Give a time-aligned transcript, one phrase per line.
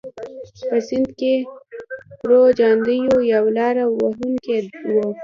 [0.69, 1.33] په سند کې
[2.21, 4.57] پرو چاندیو یو لاره وهونکی
[4.93, 4.95] و.